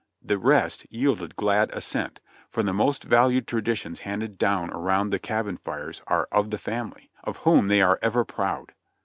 [0.23, 5.57] The rest yielded glad assent, for the most valued traditions handed down around the cabin
[5.57, 8.71] fires are of the family, of whom they are ever proud.